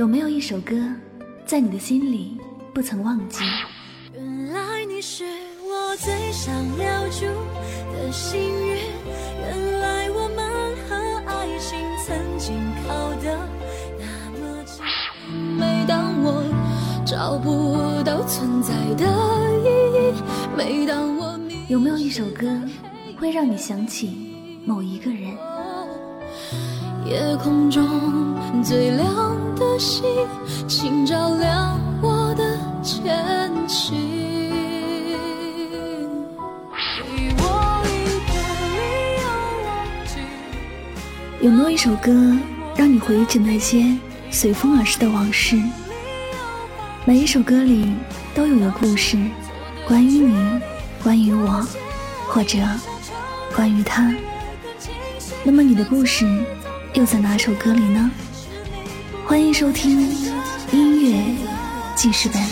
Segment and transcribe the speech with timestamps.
[0.00, 0.74] 有没有一首歌，
[1.44, 2.38] 在你的心里
[2.72, 3.44] 不曾忘记？
[4.14, 5.24] 原来你是
[5.62, 7.26] 我最想留住
[7.92, 8.78] 的幸运，
[9.42, 12.56] 原来我们和爱情曾经
[12.88, 13.46] 靠得
[13.98, 14.82] 那么近。
[15.58, 16.44] 每当我
[17.04, 19.04] 找不到存在的
[19.60, 20.22] 意义，
[20.56, 22.58] 每当我迷有没有一首歌，
[23.18, 25.36] 会让你想起某一个人？
[27.04, 27.84] 夜空中
[28.62, 29.08] 最亮
[29.56, 30.04] 的星，
[30.68, 33.96] 请照亮我的前行。
[41.40, 42.12] 有没有一首歌，
[42.76, 43.96] 让你回忆起那些
[44.30, 45.58] 随风而逝的往事？
[47.06, 47.94] 每一首歌里
[48.34, 49.16] 都有个故事，
[49.88, 50.60] 关于你，
[51.02, 51.66] 关于我，
[52.28, 52.58] 或者
[53.56, 54.14] 关于他。
[55.42, 56.26] 那么你的故事
[56.94, 58.10] 又在哪首歌里呢？
[59.24, 60.00] 欢迎收听
[60.72, 61.36] 音乐
[61.94, 62.42] 记事本。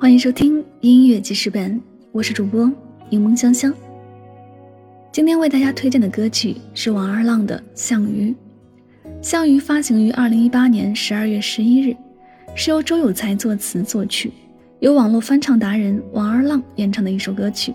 [0.00, 1.78] 欢迎收听音乐记事本，
[2.10, 2.72] 我是主播
[3.10, 3.70] 柠檬香香。
[5.12, 8.34] 今天为大家推荐的歌曲是王二浪的《项羽》。
[9.20, 11.94] 《项羽》发行于二零一八年十二月十一日，
[12.54, 14.32] 是由周有才作词作曲，
[14.78, 17.74] 由网络翻唱达人王二浪演唱的一首歌曲。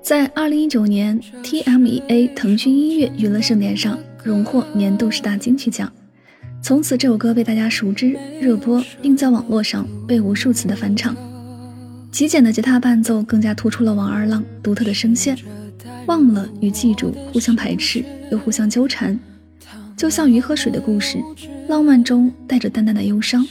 [0.00, 5.92] 在二零一九年 TMEA 腾讯音乐娱乐盛典上荣获年度十大金曲奖。
[6.62, 11.14] 从此，这首歌被大家熟知、热播，并在网络上被无数次的翻唱。
[12.12, 15.36] 极简的吉他伴奏更加突出了王二浪独特的声线。
[16.06, 19.18] 忘了与记住互相排斥，又互相纠缠，
[19.96, 21.18] 就像鱼和水的故事，
[21.68, 23.44] 浪漫中带着淡淡的忧伤。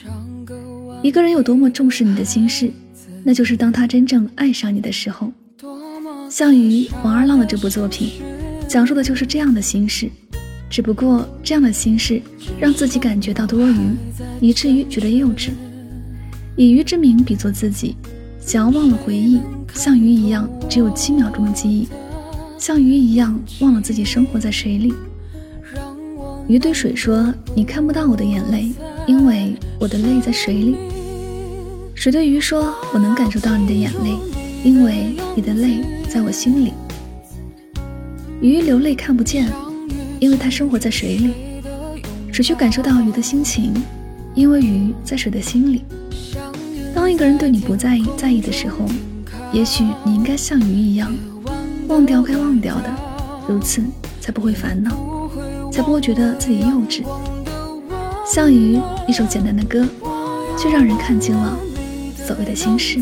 [1.01, 2.71] 一个人有多么重视你的心事，
[3.23, 5.33] 那就是当他真正爱上你的时候。
[6.29, 8.21] 项羽王二浪的这部作品，
[8.69, 10.09] 讲述的就是这样的心事。
[10.71, 12.21] 只不过这样的心事
[12.57, 13.91] 让自己感觉到多余，
[14.39, 15.49] 以至于觉得幼稚。
[16.55, 17.93] 以鱼之名比作自己，
[18.39, 19.41] 想要忘了回忆，
[19.73, 21.89] 像鱼一样只有七秒钟的记忆，
[22.57, 24.93] 像鱼一样忘了自己生活在水里。
[26.47, 28.71] 鱼对水说：“你看不到我的眼泪，
[29.05, 30.75] 因为我的泪在水里。”
[31.93, 34.15] 水对鱼说：“我能感受到你的眼泪，
[34.63, 36.71] 因为你的泪在我心里。”
[38.41, 39.51] 鱼流泪看不见。
[40.21, 41.33] 因为它生活在水里，
[42.31, 43.73] 只需感受到鱼的心情，
[44.35, 45.83] 因为鱼在水的心里。
[46.93, 48.85] 当一个人对你不在意、在意的时候，
[49.51, 51.11] 也许你应该像鱼一样，
[51.87, 52.95] 忘掉该忘掉的，
[53.47, 53.81] 如此
[54.19, 54.91] 才不会烦恼，
[55.71, 57.01] 才不会觉得自己幼稚。
[58.23, 59.88] 像鱼，一首简单的歌，
[60.55, 61.57] 却让人看清了
[62.15, 62.99] 所谓的心事。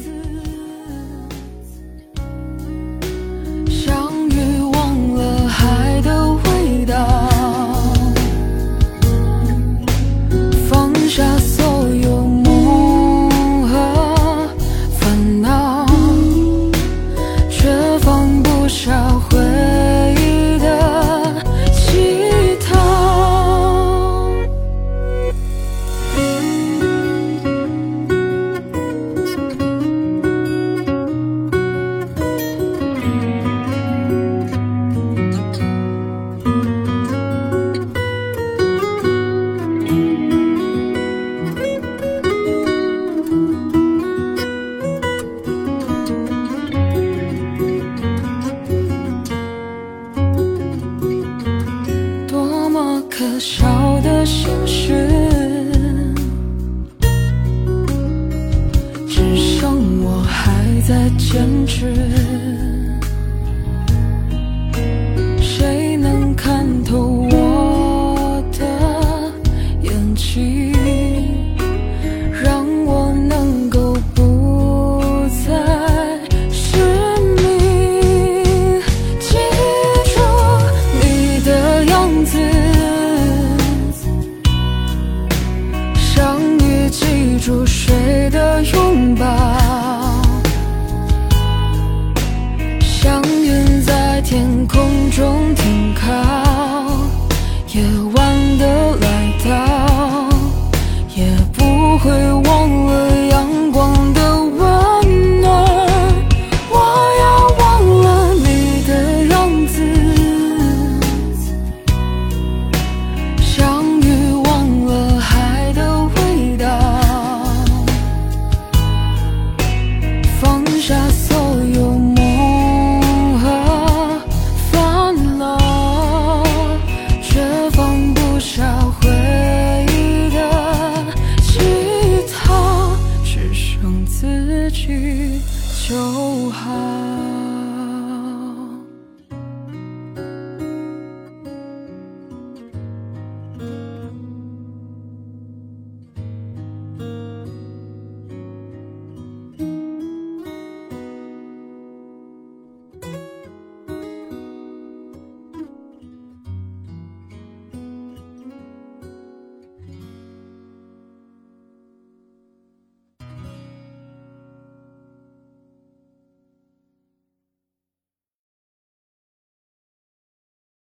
[60.89, 61.85] 在坚持，